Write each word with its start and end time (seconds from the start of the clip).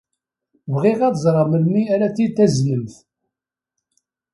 Bɣiɣ 0.73 0.99
ad 1.07 1.15
ẓreɣ 1.23 1.45
melmi 1.49 1.81
ara 1.93 2.07
t-id-taznemt. 2.15 2.95